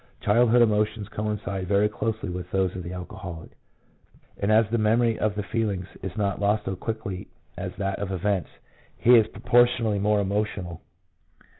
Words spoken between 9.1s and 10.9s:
is proportionally more emotional.